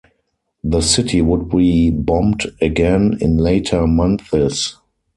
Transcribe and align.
The 0.63 0.81
city 0.81 1.21
would 1.21 1.49
be 1.51 1.91
bombed 1.91 2.45
again 2.59 3.19
in 3.21 3.37
later 3.37 3.85
months. 3.85 4.79